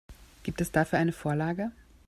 [0.41, 1.71] Gibt es dafür eine Vorlage?